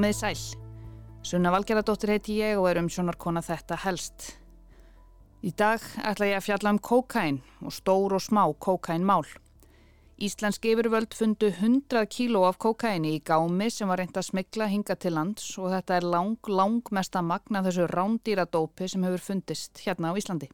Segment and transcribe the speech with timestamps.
[0.00, 0.38] Komið sæl.
[1.28, 4.30] Sunna Valgeradóttir heiti ég og er um sjónarkona þetta helst.
[5.44, 9.28] Í dag ætla ég að fjalla um kókain og stór og smá kókainmál.
[10.16, 14.96] Íslensk yfirvöld fundu 100 kíló af kókaini í gámi sem var reynd að smigla hinga
[14.96, 20.16] til lands og þetta er lang, lang mesta magna þessu rándýradópi sem hefur fundist hérna
[20.16, 20.48] á Íslandi.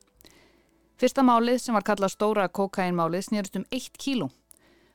[0.99, 4.27] Fyrsta málið sem var kallað stóra kókainmálið snýrst um 1 kíló.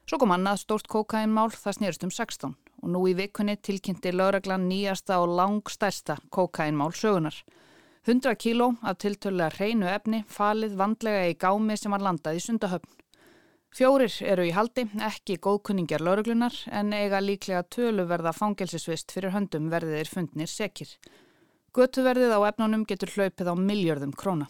[0.04, 4.68] Svo kom annað stórt kókainmál það snýrst um 16 og nú í vikunni tilkynnti lögreglan
[4.70, 7.36] nýjasta og langstærsta kókainmál sögunar.
[8.06, 12.90] 100 kíló af tiltölulega hreinu efni falið vandlega í gámi sem var landað í sundahöfn.
[13.72, 20.10] Fjórir eru í haldi, ekki góðkunningjar lauruglunar en eiga líklega töluverða fangelsisvist fyrir höndum verðir
[20.12, 20.90] fundnir sekir.
[21.72, 24.50] Götuverðið á efnunum getur hlaupið á miljörðum króna.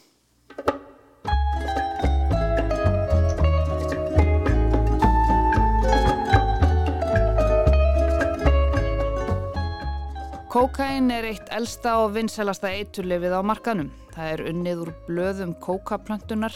[10.52, 13.88] Kókain er eitt elsta og vinselasta eiturlefið á markanum.
[14.12, 16.52] Það er unnið úr blöðum kókaplöntunar,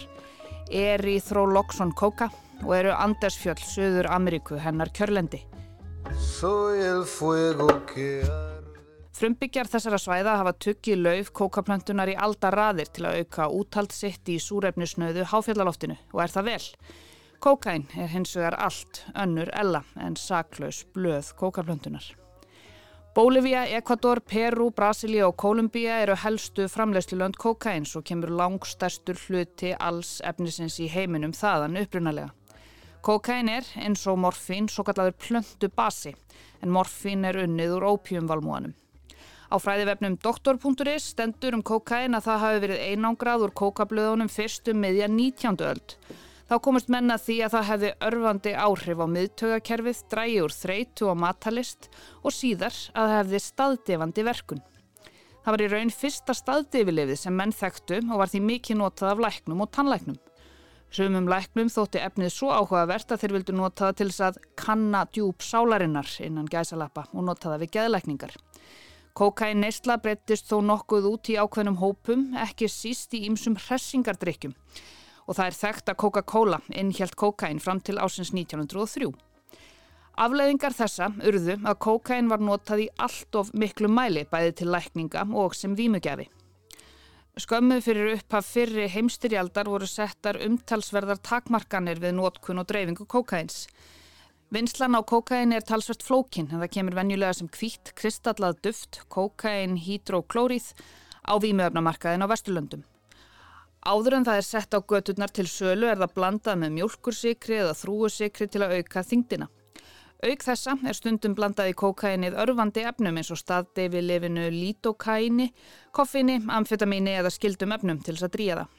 [0.67, 2.27] er í Þróloksson kóka
[2.65, 5.39] og eru Andersfjöld, Suður Ameríku, hennar kjörlendi.
[9.15, 14.27] Frumbyggjar þessara svæða hafa tuggið lauf kókaplöntunar í aldar raðir til að auka úthald sitt
[14.27, 16.67] í súrefnisnöðu háfjallaloftinu og er það vel.
[17.39, 22.11] Kókain er hins vegar allt önnur ella en saklaus blöð kókaplöntunar.
[23.15, 30.17] Bólivía, Ekvator, Peru, Brasilia og Kolumbía eru helstu framleiðslulönd kokains og kemur langstærstur hluti alls
[30.19, 32.33] efnisins í heiminum þaðan upprunalega.
[33.07, 36.11] Kokain er, eins og morfín, svo kallaður plöndu basi,
[36.59, 38.75] en morfín er unnið úr ópjumvalmúanum.
[39.47, 45.07] Á fræðivefnum doktor.is stendur um kokain að það hafi verið einangrað úr kokablöðunum fyrstum miðja
[45.07, 45.63] 19.
[45.63, 45.95] öld.
[46.45, 51.17] Þá komist menna því að það hefði örfandi áhrif á miðtögakerfið, drægi úr þreytu og
[51.17, 51.87] matalist
[52.21, 54.61] og síðar að það hefði staðdefandi verkun.
[55.41, 59.23] Það var í raun fyrsta staðdefilefið sem menn þekktu og var því mikið notað af
[59.25, 60.19] læknum og tannlæknum.
[60.93, 65.01] Sumum læknum þótti efnið svo áhugavert að þeir vildu nota það til þess að kanna
[65.17, 68.35] djúb sálarinnar innan gæsalappa og nota það við geðlækningar.
[69.17, 74.53] Kokain neysla breyttist þó nokkuð út í ákveðnum hópum, ekki síst í ýmsum hressingardrykkjum
[75.25, 79.11] og það er þekkt að Coca-Cola innhjælt kokain fram til ásins 1903.
[80.15, 85.25] Afleðingar þessa urðu að kokain var notað í allt of miklu mæli bæði til lækninga
[85.35, 86.29] og sem vímugjafi.
[87.35, 93.65] Skömmu fyrir upphaf fyrri heimstyrjaldar voru settar umtalsverðar takmarkanir við nótkun og dreifingu kokains.
[94.55, 99.75] Vinslan á kokain er talsvert flókin en það kemur venjulega sem kvítt kristallað duft, kokain,
[99.75, 100.71] hydroklórið
[101.27, 102.87] á vímuöfnamarkaðin á Vesturlöndum.
[103.85, 107.75] Áður en það er sett á göturnar til sölu er það blandað með mjölkursikri eða
[107.77, 109.47] þrúusikri til að auka þingdina.
[110.25, 115.51] Auk þessa er stundum blandað í kókainið örfandi efnum eins og staðdeifi lifinu lítokaini,
[115.93, 118.73] koffini, amfetamíni eða skildum efnum til þess að dríja það.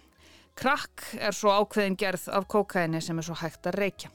[0.56, 4.10] Krakk er svo ákveðin gerð af kókaini sem er svo hægt að reykja.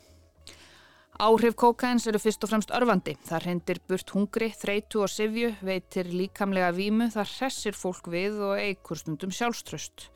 [1.21, 3.15] Áhrif kókains eru fyrst og fremst örfandi.
[3.29, 8.59] Það reyndir burt hungri, þreitu og sifju, veitir líkamlega vímu, það hressir fólk við og
[8.59, 10.09] eigur stundum sjálfströst.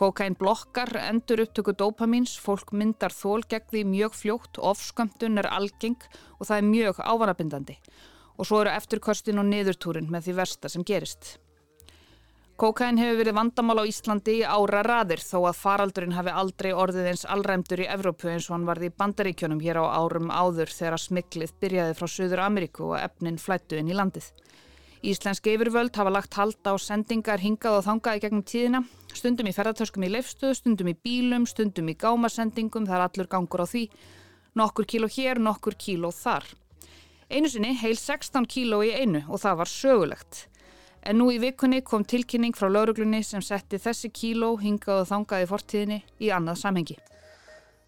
[0.00, 6.06] Kokain blokkar endur upptöku dopamins, fólk myndar þól gegn því mjög fljótt, ofskömmtun er algeng
[6.38, 7.76] og það er mjög ávanabindandi.
[8.40, 11.34] Og svo eru eftirkostin og niðurtúrin með því versta sem gerist.
[12.60, 17.12] Kokain hefur verið vandamál á Íslandi í ára raðir þó að faraldurinn hafi aldrei orðið
[17.12, 21.04] eins allræmdur í Evrópu eins og hann varði í bandaríkjónum hér á árum áður þegar
[21.04, 24.32] smiklið byrjaði frá Suður Ameríku og efnin flættu inn í landið.
[25.00, 28.80] Íslenski yfirvöld hafa lagt halda á sendingar hingað og þangað í gegnum tíðina,
[29.16, 33.64] stundum í ferðartöskum í leifstöðu, stundum í bílum, stundum í gámasendingum, það er allur gangur
[33.64, 33.86] á því,
[34.60, 36.44] nokkur kíló hér, nokkur kíló þar.
[37.32, 40.44] Einu sinni heil 16 kíló í einu og það var sögulegt.
[41.00, 45.46] En nú í vikunni kom tilkynning frá lauruglunni sem setti þessi kíló hingað og þangað
[45.46, 46.98] í fortíðinni í annað samhengi.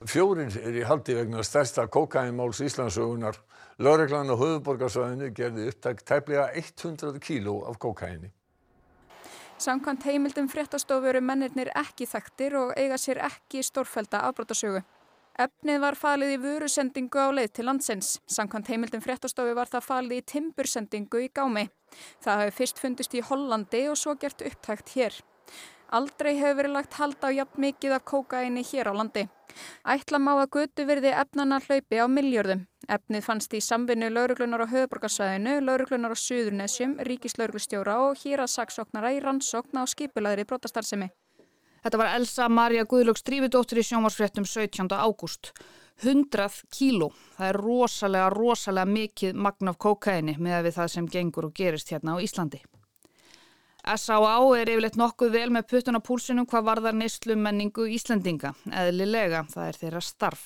[0.09, 3.37] Fjórin er í haldi vegna stærsta kokainmáls Íslandsögunar
[3.81, 8.29] Lögreglan á höfuborgarsvæðinu gerði upptækt tæplega 100 kíló af kókaini.
[9.59, 14.83] Samkvæmt heimildum fréttastofu eru mennirnir ekki þekktir og eiga sér ekki stórfælda afbrotasögu.
[15.41, 18.19] Efnið var falið í vörusendingu á leið til landsins.
[18.29, 21.69] Samkvæmt heimildum fréttastofu var það falið í timbursendingu í gámi.
[22.21, 25.17] Það hafi fyrst fundist í Hollandi og svo gert upptækt hér.
[25.93, 29.25] Aldrei hefur verið lagt halda á jafn mikið af kókaini hér á landi.
[29.95, 32.67] Ætla má að götu verði efnana hlaupi á miljörðum.
[32.89, 39.15] Efnið fannst í samvinnu lauruglunar á höfuborgarsvæðinu, lauruglunar á Suðurnesjum, ríkislauruglustjóra og hér að saksóknara
[39.17, 41.13] í rannsókna á skipilæðri brotastarðsemi.
[41.83, 44.87] Þetta var Elsa Maria Guðlöks drífidóttir í sjónvarsfréttum 17.
[44.95, 45.51] ágúst.
[46.03, 47.11] 100 kíló.
[47.37, 51.91] Það er rosalega, rosalega mikið magn af kókaini með við það sem gengur og gerist
[51.91, 52.63] hérna á Íslandi.
[53.83, 54.39] S.A.A.
[54.55, 59.69] er yfirleitt nokkuð vel með puttun á púlsinum hvað varðar neyslu menningu Íslandinga, eðlilega, það
[59.69, 60.45] er þeirra starf.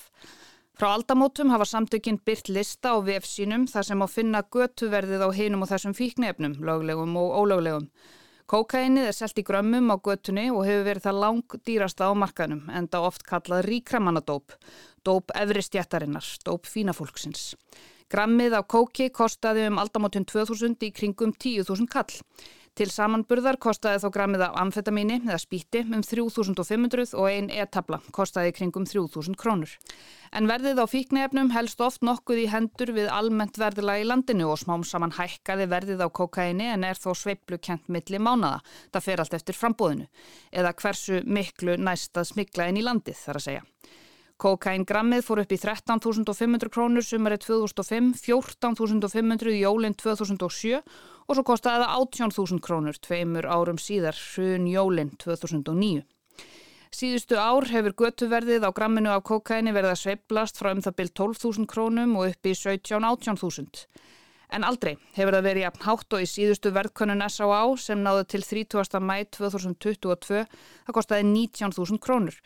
[0.77, 5.29] Frá aldamótum hafa samtökinn byrt lista á VF sínum þar sem á finna götuverðið á
[5.37, 7.87] hinum og þessum fíknefnum, löglegum og ólöglegum.
[8.49, 12.65] Kókainið er selt í grömmum á götunni og hefur verið það lang dýrasta á markanum,
[12.73, 14.57] enda oft kallað ríkramannadóp,
[15.05, 17.51] dóp efristjættarinnar, dóp fínafólksins.
[18.09, 22.21] Grammið af kóki kostaði um aldamótin 2000 í kringum 10.000 kall.
[22.77, 28.51] Til samanburðar kostaði þó grammið af amfetamíni eða spíti um 3500 og ein e-tabla kostaði
[28.53, 29.71] kringum 3000 krónur.
[30.29, 34.61] En verðið á fíknefnum helst oft nokkuð í hendur við almennt verðila í landinu og
[34.61, 38.61] smám saman hækkaði verðið á kokaini en er þó sveiplu kent milli mánada.
[38.93, 40.05] Það fer allt eftir frambóðinu
[40.53, 43.65] eða hversu miklu næstað smikla inn í landið þar að segja.
[44.37, 51.81] Kokaingrammið fór upp í 13.500 krónur sumarið 2005, 14.500 í jólinn 2007 og svo kostaði
[51.81, 56.05] það 18.000 krónur tveimur árum síðar, hrun jólinn 2009.
[56.93, 61.11] Síðustu ár hefur götuverðið á gramminu af kokaini verið að sveiblast frá um það byrj
[61.19, 63.83] 12.000 krónum og upp í 17-18.000.
[64.53, 67.59] En aldrei hefur það verið jafn hátt og í síðustu verðkönnun S.A.A.
[67.81, 69.01] sem náðu til 30.
[69.03, 70.45] mæ 2022,
[70.85, 72.37] það kostaði 19.000 krónur.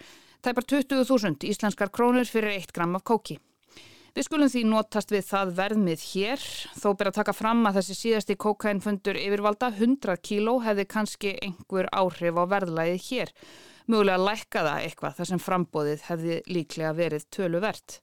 [0.42, 3.36] Tæpar 20.000 íslenskar krónur fyrir 1 gram af kóki.
[4.18, 6.46] Við skulum því notast við það verðmið hér,
[6.82, 11.92] þó ber að taka fram að þessi síðasti kokainfundur yfirvalda 100 kíló hefði kannski einhver
[11.94, 13.32] áhrif á verðlæðið hér.
[13.86, 18.02] Mögulega lækkaða eitthvað þar sem frambóðið hefði líklega verið töluvert.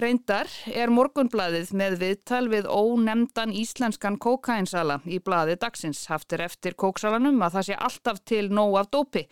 [0.00, 7.42] Reyndar er morgunbladið með viðtal við ónemdan íslenskan kókainsala í bladi dagsins haftir eftir kóksalanum
[7.44, 9.26] að það sé alltaf til nóg af dópi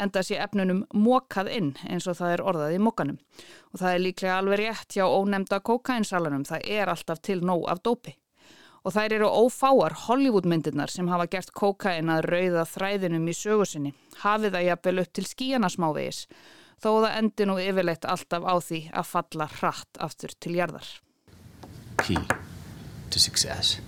[0.00, 3.20] en það sé efnunum mókað inn eins og það er orðað í mókanum.
[3.74, 7.84] Og það er líklega alveg rétt hjá ónemda kókainsalanum, það er alltaf til nóg af
[7.84, 8.16] dópi.
[8.84, 14.56] Og þær eru ófáar Hollywoodmyndirnar sem hafa gert kókain að rauða þræðinum í sögusinni, hafið
[14.56, 16.26] það jafnvel upp til skíjana smávegis
[16.82, 20.88] þó það endi nú yfirleitt alltaf á því að falla hratt aftur til jarðar.
[22.02, 22.18] Key
[23.10, 23.80] to success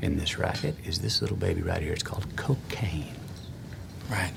[0.00, 1.92] in this racket is this little baby right here.
[1.92, 3.14] It's called cocaine.
[4.10, 4.32] Right.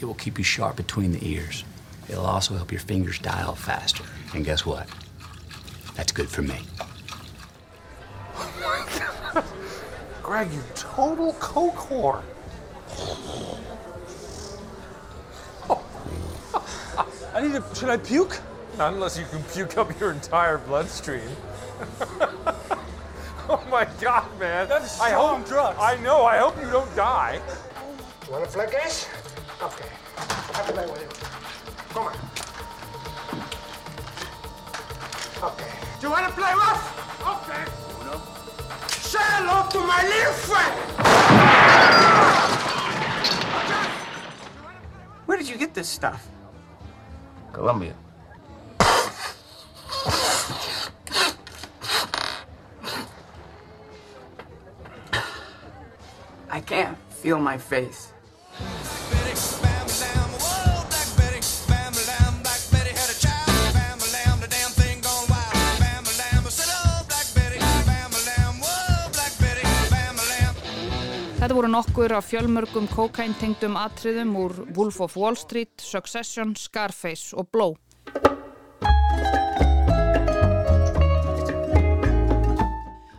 [0.00, 1.64] It will keep you sharp between the ears.
[2.08, 4.04] It'll also help your fingers dial faster.
[4.34, 4.88] And guess what?
[5.94, 6.58] That's good for me.
[8.34, 9.44] Oh my God.
[10.22, 12.22] Greg, you total coke whore.
[17.40, 17.64] I need to.
[17.74, 18.38] Should I puke?
[18.76, 21.22] Not unless you can puke up your entire bloodstream.
[23.48, 24.68] oh my god, man.
[24.68, 25.78] That's strong I hope, drugs.
[25.80, 26.26] I know.
[26.26, 27.40] I hope you don't die.
[28.26, 29.08] You want to flick this?
[29.62, 29.88] Okay.
[30.16, 31.08] Have to play with you.
[31.94, 32.12] Come on.
[35.50, 35.72] Okay.
[35.98, 36.84] Do you want to play rough?
[37.26, 37.64] Okay.
[38.02, 38.20] Uno.
[38.88, 40.76] Say hello to my little friend.
[45.24, 46.29] Where did you get this stuff?
[47.60, 47.92] Colombia.
[56.48, 58.12] I can't feel my face.
[71.50, 77.48] Þetta voru nokkur af fjölmörgum kokaintengdum atriðum úr Wolf of Wall Street, Succession, Scarface og
[77.50, 77.74] Blow.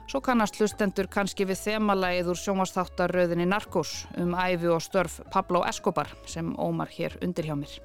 [0.07, 6.15] Svo kannast hlustendur kannski við þemalægið úr sjónvastáttarröðinni Narcos um æfi og störf Pablo Escobar
[6.23, 7.75] sem ómar hér undir hjá mér.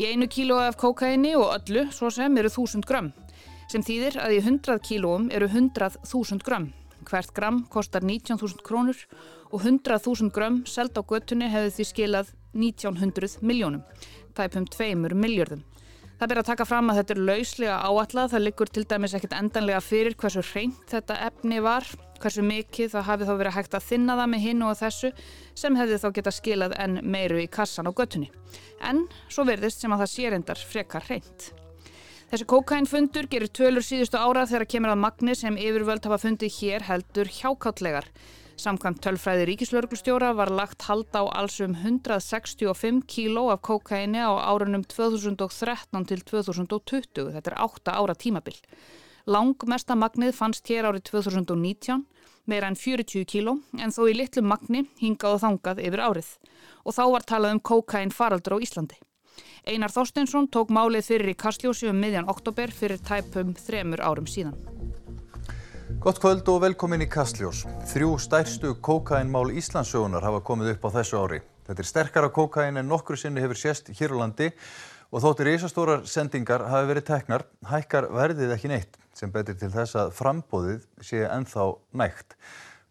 [0.00, 3.12] Í einu kíló af kokaini og öllu svo sem eru þúsund grömm
[3.68, 6.72] sem þýðir að í hundrað kílóum eru hundrað þúsund grömm
[7.08, 8.98] Hvert gram kostar 19.000 krónur
[9.48, 13.82] og 100.000 grömm seld á göttunni hefði því skilað 1900 miljónum,
[14.36, 15.64] tæpum 2 miljörðum.
[16.18, 19.36] Það ber að taka fram að þetta er lauslega áallað, það liggur til dæmis ekkert
[19.38, 21.86] endanlega fyrir hversu reynd þetta efni var,
[22.18, 25.12] hversu mikið það hafi þá verið hægt að þinna það með hinn og þessu
[25.62, 28.32] sem hefði þá geta skilað enn meiru í kassan á göttunni.
[28.82, 31.52] En svo verðist sem að það sé reyndar frekar reynd.
[32.28, 36.84] Þessi kokainfundur gerir tölur síðustu ára þegar kemur að magni sem yfirvöld hafa fundið hér
[36.84, 38.10] heldur hjákáttlegar.
[38.60, 46.04] Samkvæmt tölfræði ríkislauglustjóra var lagt halda á allsum 165 kíló af kokaini á árunum 2013
[46.12, 47.32] til 2020.
[47.32, 48.60] Þetta er 8 ára tímabil.
[49.24, 52.04] Langmesta magnið fannst hér árið 2019,
[52.44, 56.32] meira en 40 kíló, en þó í litlu magni hingað og þangað yfir árið.
[56.84, 59.00] Og þá var talað um kokain faraldur á Íslandi.
[59.66, 64.56] Einar Þorsteinsson tók málið fyrir í Kastljósi um miðjan oktober fyrir tæpum þremur árum síðan.
[65.98, 67.64] Gott kvöld og velkomin í Kastljós.
[67.90, 71.40] Þrjú stærstu kókainmál Íslandsögunar hafa komið upp á þessu ári.
[71.66, 74.52] Þetta er sterkara kókain en nokkru sinni hefur sést hér á landi
[75.10, 79.96] og þóttir ísastórar sendingar hafi verið teknar, hækkar verðið ekki neitt sem betur til þess
[79.98, 81.66] að frambóðið sé ennþá
[81.98, 82.36] nægt.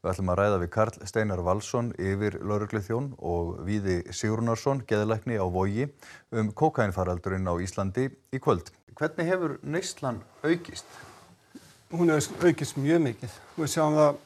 [0.04, 5.46] Við ætlum að ræða við Karl Steinar Valsson yfir laurugluþjón og Víði Sigurnarsson, geðlækni á
[5.50, 5.88] Vogi,
[6.30, 8.70] um kokainfaraldurinn á Íslandi í kvöld.
[8.98, 10.86] Hvernig hefur neyslan aukist?
[11.90, 13.36] Hún hefur aukist mjög mikið.
[13.58, 14.22] Við sjáum það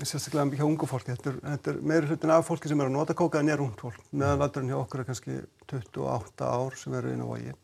[0.00, 1.12] sérstaklega hjá ungu fólki.
[1.12, 3.84] Þetta er, þetta er meiri hlutin af fólki sem er að nota kókain er ungt
[3.84, 4.00] fólk.
[4.16, 5.38] Meðanvaldurinn hjá okkur er kannski
[5.68, 7.54] 28 ár sem eru inn á Vogi.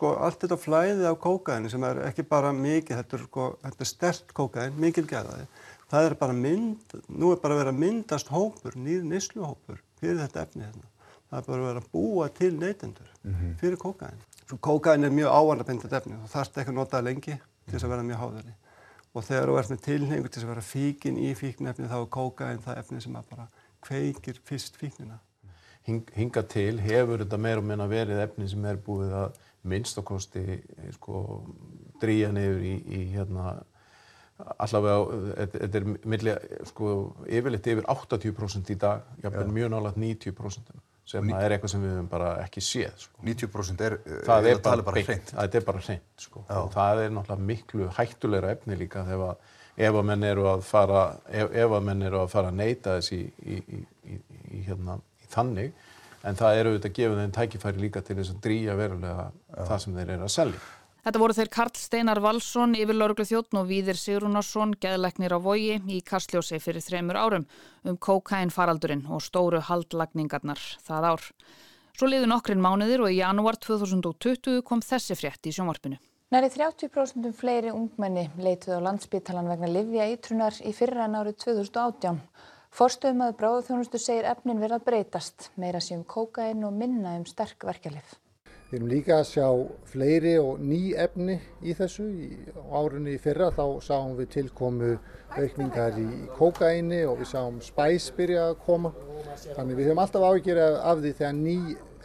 [0.00, 3.84] Sko, allt þetta flæði af kókaini sem er ekki bara mikið, þetta er, sko, þetta
[3.84, 5.44] er stert kókain, mikil geðaði
[5.90, 10.44] það er bara mynd, nú er bara verið að myndast hópur, nýr nýsluhópur fyrir þetta
[10.44, 10.88] efni hérna.
[11.30, 13.54] Það er bara verið að búa til neytendur -hmm.
[13.60, 14.22] fyrir kókain.
[14.48, 17.90] Svo kókain er mjög ávanabindið efni og þarf ekki að nota lengi til þess að
[17.90, 18.54] vera mjög háðari.
[19.14, 22.58] Og þegar þú ert með tilhengu til að vera fíkin í fíknefni þá er kókain
[22.58, 23.48] það efni sem bara
[23.80, 25.18] kveikir fyrst fíknina.
[25.82, 29.32] Hing, hinga til hefur þetta meir og meina verið efni sem er búið að
[29.68, 31.24] minnst okkosti eh, sko,
[32.00, 33.58] dríja nefur í, í hérna
[34.60, 35.18] allavega,
[35.60, 36.34] þetta er milli,
[36.70, 36.92] sko,
[37.28, 40.72] yfirleitt yfir 80% í dag, jáfnveg mjög nálega 90%
[41.10, 41.34] sem Ný...
[41.36, 43.04] er eitthvað sem við hefum bara ekki séð.
[43.04, 43.22] Sko.
[43.26, 45.32] 90% er, það er, er bara, bara hreint.
[45.34, 46.42] Það er bara hreint, sko.
[46.54, 49.40] Og það er náttúrulega miklu hættulegra efni líka þegar
[49.80, 52.98] ef að menn eru að fara, ef, ef að menn eru að fara að neyta
[52.98, 53.80] þess í, í,
[54.14, 54.20] í,
[54.60, 55.00] í hérna,
[55.32, 55.72] þannig,
[56.26, 59.64] en það eru auðvitað að gefa þeim tækifæri líka til þess að drýja verulega Já.
[59.70, 60.60] það sem þeir eru að selja.
[61.00, 66.02] Þetta voru þeir Karl Steinar Valsson, yfirlauruglu þjóttn og Víðir Sigrunarsson, geðleiknir á vogi í
[66.04, 67.46] Kastljósi fyrir þremur árum
[67.88, 71.24] um kókain faraldurinn og stóru haldlagningarnar það ár.
[71.96, 75.96] Svo liðu nokkrin mánuðir og í janúar 2020 kom þessi frétt í sjónvarpinu.
[76.30, 82.20] Næri 30% fleiri ungmenni leituð á landsbytalan vegna Livja Ítrunar í fyrra en árið 2018.
[82.70, 87.66] Forstöðum að bráðuþjónustu segir efnin verið að breytast, meira sem kókain og minna um sterk
[87.66, 88.12] verkjalið.
[88.70, 89.46] Við erum líka að sjá
[89.90, 92.06] fleiri og ný efni í þessu.
[92.06, 92.28] Í
[92.70, 94.92] árunni í fyrra þá sáum við tilkomu
[95.34, 96.06] aukningar í
[96.38, 98.92] kókaini og við sáum spæs byrja að koma.
[99.56, 101.56] Þannig við höfum alltaf ágjörð af því þegar ný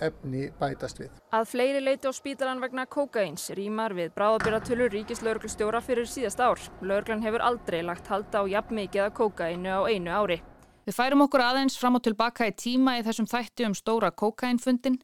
[0.10, 1.14] efni bætast við.
[1.38, 6.66] Að fleiri leiti á spítalan vegna kókains rýmar við bráðabýratölur ríkislauglustjóra fyrir síðast ár.
[6.82, 10.42] Lauglan hefur aldrei lagt halda á jafn mikið að kókainu á einu ári.
[10.86, 15.00] Við færum okkur aðeins fram og tilbaka í tíma í þessum þætti um stóra kókainfundin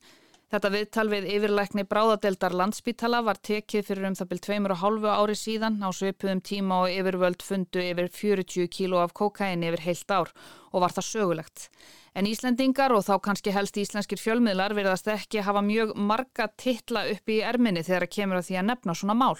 [0.51, 5.07] Þetta viðtal við yfirleikni bráðadeldar landsbítala var tekið fyrir um það byrj tveimur og hálfu
[5.07, 10.11] ári síðan á svipuðum tíma og yfirvöld fundu yfir 40 kíló af kokaini yfir heilt
[10.11, 10.33] ár
[10.73, 11.69] og var það sögulegt.
[12.11, 17.31] En Íslendingar og þá kannski helst íslenskir fjölmiðlar verðast ekki hafa mjög marga titla upp
[17.31, 19.39] í erminni þegar það kemur að því að nefna svona mál.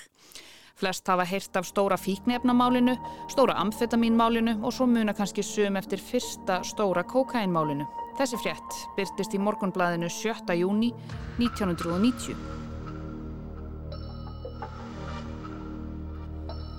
[0.76, 2.96] Flest hafa heyrt af stóra fíknefnamálinu,
[3.30, 7.86] stóra amfetamínmálinu og svo muna kannski sum eftir fyrsta stóra kokainmálinu.
[8.18, 10.56] Þessi frétt byrtist í morgunblæðinu 7.
[10.60, 10.92] júni
[11.40, 12.36] 1990.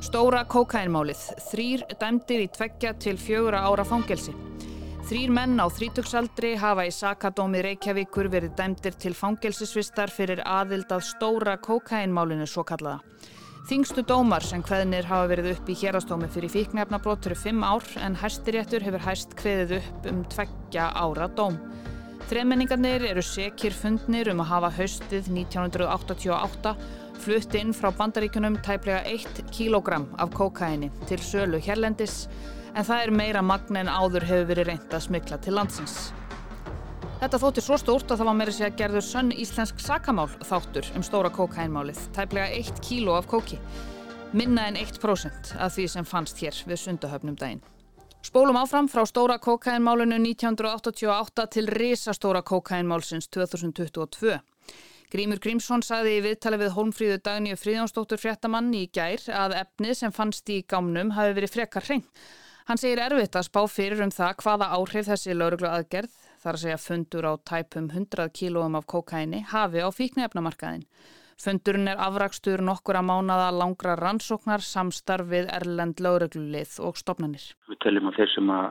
[0.03, 1.21] Stóra kókainmálið.
[1.51, 4.35] Þrýr dæmdir í tveggja til fjögura ára fangelsi.
[5.09, 11.07] Þrýr menn á þrítöksaldri hafa í Sakadómi Reykjavíkur verið dæmdir til fangelsisvistar fyrir aðild að
[11.09, 13.01] stóra kókainmálinu svo kallaða.
[13.63, 18.17] Þingstu dómar sem hveðnir hafa verið upp í hérastómi fyrir fíknefnabrót fyrir fimm ár en
[18.19, 21.61] hæstiréttur hefur hæst hveðið upp um tveggja ára dóm.
[22.27, 26.75] Þremenningarnir eru sekir fundnir um að hafa haustið 1988
[27.23, 32.25] flutt inn frá bandaríkunum tæplega 1 kg af kokaini til sölu hérlendis
[32.75, 36.11] en það er meira magn en áður hefur verið reynd að smykla til landsins.
[37.23, 41.05] Þetta þóttir svo stórt að það var meira að gerður sönn íslensk sakamál þáttur um
[41.07, 43.61] stóra kókainmálið, tæplega 1 kíló af kóki.
[44.35, 47.61] Minna en 1% af því sem fannst hér við sundahöfnum daginn.
[48.27, 54.41] Spólum áfram frá stóra kókainmálinu 1988 til risastóra kókainmálsins 2022.
[55.15, 60.19] Grímur Grímsson sagði í viðtali við Holmfríðu Dagníu Fríðjónsdóttur fréttamann í gær að efnið sem
[60.19, 62.03] fannst í gámnum hafi verið frekar hrein.
[62.67, 66.63] Hann segir erfitt að spá fyrir um það hvaða áhrif þessi lauruglu aðgerð þar að
[66.65, 70.87] segja fundur á tæpum 100 kílóum af kokaini, hafi á fíknefnamarkaðin.
[71.43, 77.49] Fundurinn er afrakstur nokkura mánada langra rannsóknar samstarfið Erlend lauruglulið og stopnarnir.
[77.71, 78.69] Við teljum að þeir sem að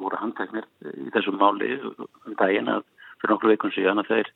[0.00, 2.82] voru handtæknir í þessu máli um daginn að
[3.20, 4.32] fyrir nokkur veikun síðan að þeir,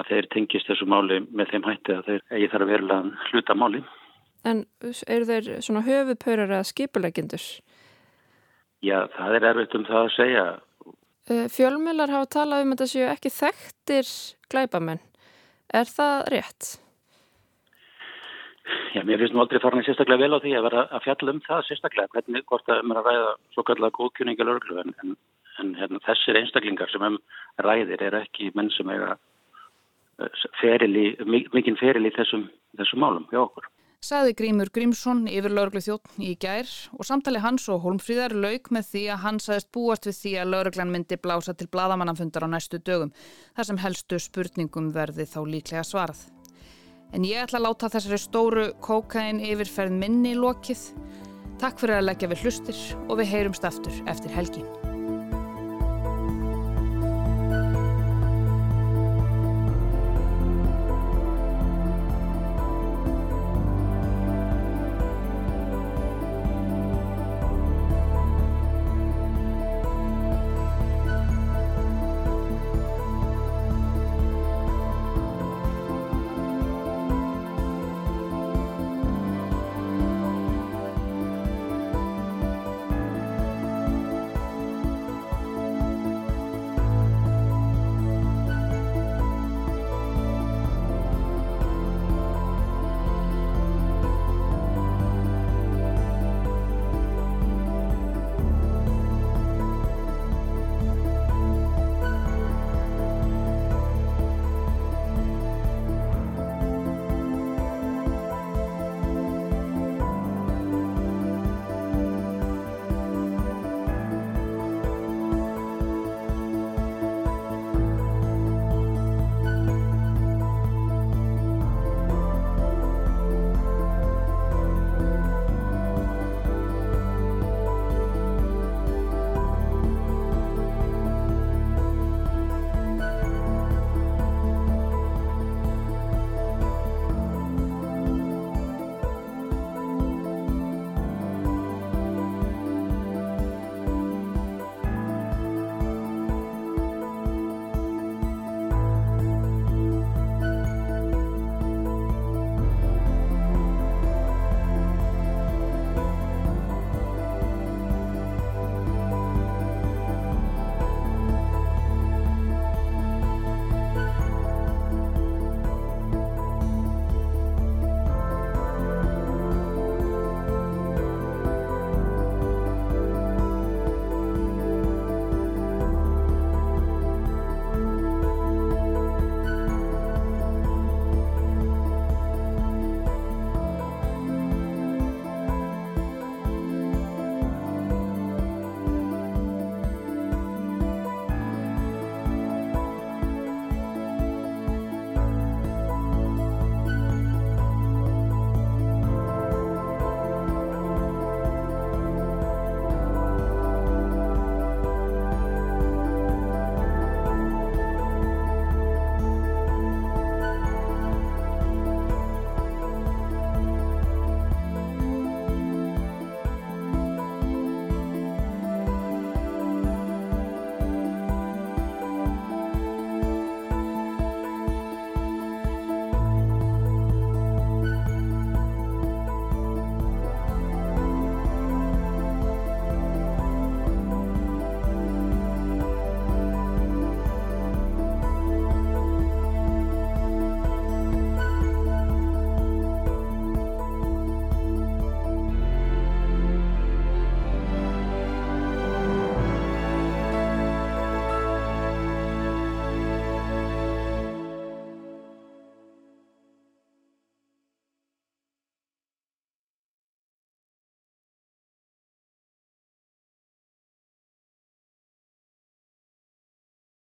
[0.00, 3.56] að þeir tengist þessu máli með þeim hætti að þeir eigi þar að verulega hluta
[3.56, 3.82] máli.
[4.46, 7.48] En eru þeir svona höfupaurar eða skipulegindur?
[8.84, 10.65] Já, það er erfitt um það að segja Eh,
[11.26, 14.10] fjölmjölar hafa talað um að þetta séu ekki þekktir
[14.52, 15.00] glæbamenn.
[15.74, 16.68] Er það rétt?
[18.94, 21.40] Já, mér finnst nú aldrei farin sérstaklega vel á því að vera að fjalla um
[21.44, 25.16] það sérstaklega, hvernig hvort að um er að ræða svo kallega góðkjöninga löglu en, en,
[25.62, 27.18] en hérna, þessir einstaklingar sem um
[27.62, 29.14] ræðir er ekki menn sem eiga
[30.60, 32.46] ferili, mikinn feril í þessum,
[32.80, 33.68] þessum málum hjá okkur.
[34.06, 38.92] Saði Grímur Grímsson yfir lauruglu þjóttn í gær og samtali hans og Holmfríðar lauk með
[38.92, 42.78] því að hann sagðist búast við því að lauruglan myndi blása til bladamannanfundar á næstu
[42.78, 43.10] dögum
[43.56, 46.22] þar sem helstu spurningum verði þá líklega svarað.
[47.10, 50.92] En ég ætla að láta þessari stóru kókain yfirferð minni í lokið.
[51.58, 54.62] Takk fyrir að leggja við hlustir og við heyrumst aftur eftir helgi.